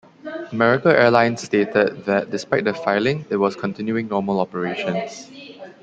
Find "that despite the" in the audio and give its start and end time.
2.05-2.73